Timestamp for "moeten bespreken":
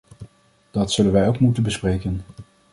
1.39-2.21